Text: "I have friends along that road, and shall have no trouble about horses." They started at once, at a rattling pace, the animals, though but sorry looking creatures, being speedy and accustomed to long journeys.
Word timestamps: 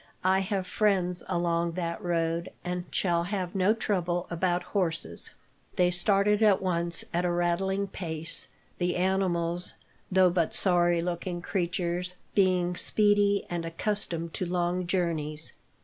"I 0.23 0.39
have 0.39 0.65
friends 0.65 1.23
along 1.27 1.73
that 1.73 2.01
road, 2.03 2.49
and 2.65 2.85
shall 2.89 3.25
have 3.25 3.53
no 3.53 3.75
trouble 3.75 4.25
about 4.31 4.63
horses." 4.73 5.29
They 5.75 5.91
started 5.91 6.41
at 6.41 6.59
once, 6.59 7.05
at 7.13 7.23
a 7.23 7.29
rattling 7.29 7.85
pace, 7.85 8.47
the 8.79 8.95
animals, 8.95 9.75
though 10.11 10.31
but 10.31 10.55
sorry 10.55 11.03
looking 11.03 11.39
creatures, 11.43 12.15
being 12.33 12.75
speedy 12.75 13.45
and 13.47 13.63
accustomed 13.63 14.33
to 14.33 14.45
long 14.47 14.87
journeys. 14.87 15.53